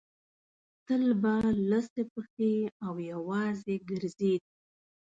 [0.87, 1.35] تل به
[1.69, 2.53] لڅې پښې
[2.85, 4.43] او یوازې ګرځېد.